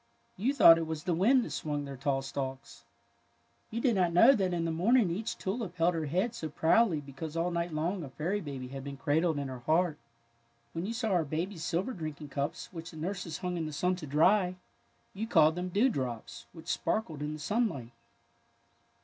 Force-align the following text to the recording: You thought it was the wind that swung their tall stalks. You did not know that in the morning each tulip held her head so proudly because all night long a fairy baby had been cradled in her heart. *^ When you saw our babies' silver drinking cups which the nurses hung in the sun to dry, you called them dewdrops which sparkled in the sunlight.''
You 0.35 0.51
thought 0.55 0.79
it 0.79 0.87
was 0.87 1.03
the 1.03 1.13
wind 1.13 1.43
that 1.45 1.51
swung 1.51 1.85
their 1.85 1.95
tall 1.95 2.23
stalks. 2.23 2.85
You 3.69 3.79
did 3.79 3.93
not 3.93 4.11
know 4.13 4.33
that 4.33 4.51
in 4.51 4.65
the 4.65 4.71
morning 4.71 5.11
each 5.11 5.37
tulip 5.37 5.75
held 5.75 5.93
her 5.93 6.07
head 6.07 6.33
so 6.33 6.49
proudly 6.49 6.99
because 7.01 7.37
all 7.37 7.51
night 7.51 7.71
long 7.71 8.03
a 8.03 8.09
fairy 8.09 8.41
baby 8.41 8.69
had 8.69 8.83
been 8.83 8.97
cradled 8.97 9.37
in 9.37 9.47
her 9.47 9.59
heart. 9.59 9.97
*^ 9.97 9.97
When 10.73 10.87
you 10.87 10.93
saw 10.93 11.09
our 11.11 11.23
babies' 11.23 11.63
silver 11.63 11.93
drinking 11.93 12.29
cups 12.29 12.69
which 12.73 12.89
the 12.89 12.97
nurses 12.97 13.37
hung 13.37 13.57
in 13.57 13.67
the 13.67 13.71
sun 13.73 13.95
to 13.97 14.07
dry, 14.07 14.55
you 15.13 15.27
called 15.27 15.53
them 15.53 15.69
dewdrops 15.69 16.47
which 16.51 16.67
sparkled 16.67 17.21
in 17.21 17.33
the 17.33 17.39
sunlight.'' 17.39 17.91